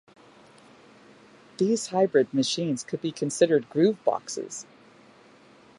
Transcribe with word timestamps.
These 1.59 1.89
hybrid 1.89 2.33
machines 2.33 2.83
could 2.83 3.01
be 3.03 3.11
considered 3.11 3.69
'grooveboxes'. 3.69 4.65